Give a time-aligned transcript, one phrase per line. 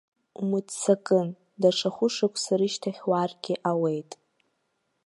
[0.39, 1.27] Умыццакын,
[1.61, 4.11] даҽа хәышықәса рышьҭахь уааргьы ауеит.